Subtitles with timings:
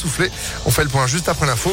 [0.00, 0.30] souffler.
[0.66, 1.70] On fait le point juste après l'info.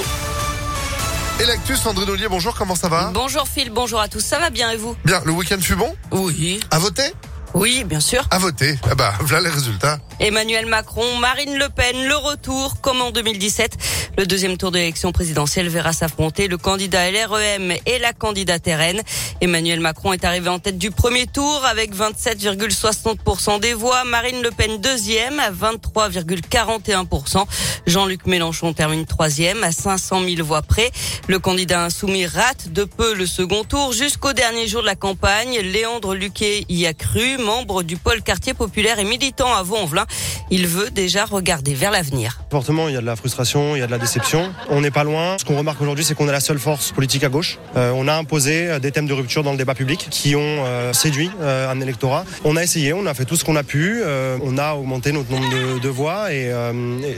[1.39, 4.49] Et l'actu, Sandrine Ollier, bonjour, comment ça va Bonjour Phil, bonjour à tous, ça va
[4.49, 6.59] bien et vous Bien, le week-end fut bon Oui.
[6.71, 7.13] À voter
[7.53, 8.25] Oui, bien sûr.
[8.31, 8.75] À voter.
[8.89, 9.99] Ah bah, voilà les résultats.
[10.19, 13.77] Emmanuel Macron, Marine Le Pen, le retour comme en 2017.
[14.17, 18.99] Le deuxième tour de l'élection présidentielle verra s'affronter le candidat LREM et la candidate RN.
[19.39, 24.03] Emmanuel Macron est arrivé en tête du premier tour avec 27,60% des voix.
[24.03, 27.45] Marine Le Pen deuxième à 23,41%.
[27.85, 30.89] Jean-Luc Mélenchon termine troisième à 500 000 voix près.
[31.27, 35.59] Le candidat insoumis rate de peu le second tour jusqu'au dernier jour de la campagne.
[35.59, 40.07] Léandre Luquet y a cru, membre du pôle quartier populaire et militant à Vaux-en-Velin.
[40.49, 42.39] Il veut déjà regarder vers l'avenir.
[42.49, 44.51] Fortement, il y a de la frustration, il y a de la déception.
[44.69, 45.37] On n'est pas loin.
[45.37, 47.59] Ce qu'on remarque aujourd'hui, c'est qu'on est la seule force politique à gauche.
[47.75, 50.39] Euh, on a imposé euh, des thèmes de rupture dans le débat public qui ont
[50.65, 52.25] euh, séduit euh, un électorat.
[52.45, 54.01] On a essayé, on a fait tout ce qu'on a pu.
[54.01, 56.51] euh, on a augmenté notre nombre de, voix et,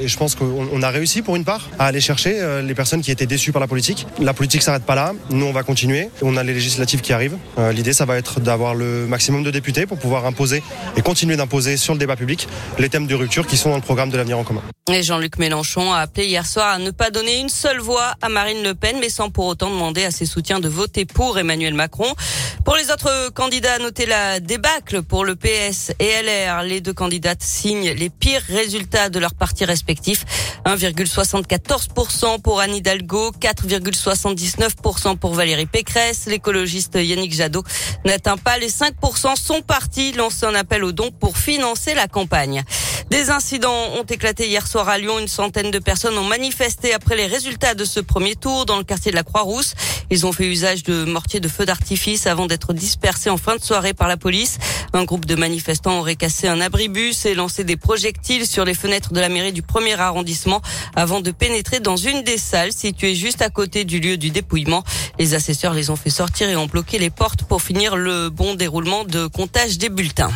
[0.05, 3.12] je pense qu'on on a réussi pour une part à aller chercher les personnes qui
[3.12, 4.05] étaient déçues par la politique.
[4.20, 5.14] La politique s'arrête pas là.
[5.30, 6.09] Nous, on va continuer.
[6.22, 7.38] On a les législatives qui arrivent.
[7.72, 10.64] L'idée, ça va être d'avoir le maximum de députés pour pouvoir imposer
[10.98, 13.81] et continuer d'imposer sur le débat public les thèmes de rupture qui sont dans le
[13.81, 14.61] programme de l'avenir en commun.
[15.02, 18.64] Jean-Luc Mélenchon a appelé hier soir à ne pas donner une seule voix à Marine
[18.64, 21.98] Le Pen, mais sans pour autant demander à ses soutiens de voter pour Emmanuel Macron.
[22.64, 26.64] Pour les autres candidats, notez la débâcle pour le PS et LR.
[26.64, 30.23] Les deux candidates signent les pires résultats de leurs partis respectifs.
[30.66, 36.25] 1,74% pour Anne Hidalgo, 4,79% pour Valérie Pécresse.
[36.25, 37.64] L'écologiste Yannick Jadot
[38.05, 39.36] n'atteint pas les 5%.
[39.36, 42.64] Son parti lance un appel aux dons pour financer la campagne.
[43.09, 45.17] Des incidents ont éclaté hier soir à Lyon.
[45.17, 48.83] Une centaine de personnes ont manifesté après les résultats de ce premier tour dans le
[48.83, 49.73] quartier de la Croix-Rousse.
[50.11, 53.63] Ils ont fait usage de mortiers de feu d'artifice avant d'être dispersés en fin de
[53.63, 54.59] soirée par la police.
[54.93, 59.11] Un groupe de manifestants aurait cassé un abribus et lancé des projectiles sur les fenêtres
[59.11, 60.61] de la mairie du premier arrondissement
[60.95, 64.83] avant de pénétrer dans une des salles situées juste à côté du lieu du dépouillement.
[65.17, 68.53] Les assesseurs les ont fait sortir et ont bloqué les portes pour finir le bon
[68.53, 70.31] déroulement de comptage des bulletins.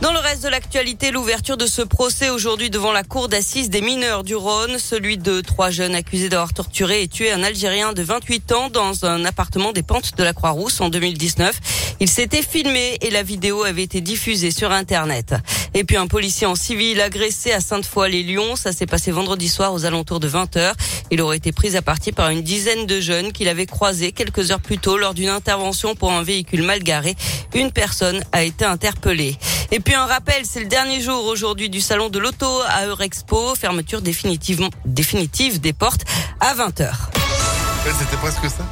[0.00, 3.82] Dans le reste de l'actualité, l'ouverture de ce procès aujourd'hui devant la cour d'assises des
[3.82, 8.02] mineurs du Rhône, celui de trois jeunes accusés d'avoir torturé et tué un Algérien de
[8.02, 11.54] 28 ans dans un appartement des pentes de la Croix-Rousse en 2019.
[12.00, 15.34] Il s'était filmé et la vidéo avait été diffusée sur Internet.
[15.74, 19.84] Et puis un policier en civil agressé à Sainte-Foy-les-Lyons, ça s'est passé vendredi soir aux
[19.84, 20.72] alentours de 20h.
[21.10, 24.50] Il aurait été pris à partie par une dizaine de jeunes qu'il avait croisés quelques
[24.50, 27.16] heures plus tôt lors d'une intervention pour un véhicule mal garé.
[27.54, 29.36] Une personne a été interpellée.
[29.72, 33.54] Et puis un rappel, c'est le dernier jour aujourd'hui du salon de l'auto à Eurexpo,
[33.54, 36.04] fermeture définitive, définitive des portes
[36.40, 36.88] à 20h.
[36.88, 38.64] Ouais, C'était presque ça.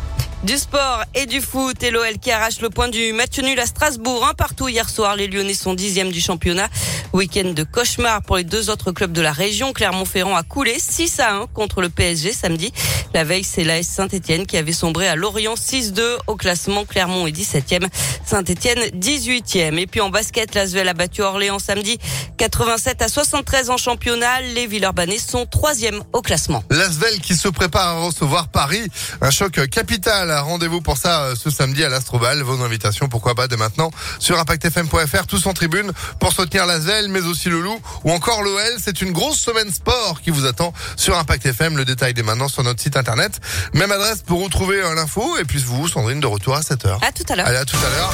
[0.44, 3.66] Du sport et du foot et l'OL qui arrache le point du match nul à
[3.66, 4.24] Strasbourg.
[4.24, 6.68] Un partout hier soir, les Lyonnais sont dixièmes du championnat.
[7.18, 9.72] Week-end de cauchemar pour les deux autres clubs de la région.
[9.72, 12.72] Clermont-Ferrand a coulé 6 à 1 contre le PSG samedi.
[13.12, 16.84] La veille, c'est l'AS Saint-Etienne qui avait sombré à Lorient 6-2 au classement.
[16.84, 17.88] Clermont est 17e,
[18.24, 19.78] Saint-Etienne 18e.
[19.78, 21.98] Et puis en basket, l'Asvel a battu Orléans samedi
[22.36, 24.40] 87 à 73 en championnat.
[24.54, 26.62] Les Villeurbanais sont troisième au classement.
[26.70, 28.86] L'Asvel qui se prépare à recevoir Paris.
[29.20, 30.30] Un choc capital.
[30.38, 32.42] Rendez-vous pour ça euh, ce samedi à l'Astrobal.
[32.42, 33.90] Vos invitations, pourquoi pas, dès maintenant
[34.20, 35.26] sur ImpactFM.fr.
[35.26, 35.90] Tous en tribune
[36.20, 38.76] pour soutenir l'Asvel, mais aussi le Loup ou encore l'OL.
[38.82, 41.76] C'est une grosse semaine sport qui vous attend sur Impact FM.
[41.76, 43.40] Le détail dès maintenant sur notre site internet.
[43.74, 45.36] Même adresse pour retrouver euh, l'info.
[45.38, 46.98] Et puis vous, Sandrine, de retour à 7h.
[47.04, 47.46] À tout à l'heure.
[47.46, 48.12] Allez, à tout à l'heure.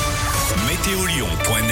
[0.69, 1.55] Météolion.net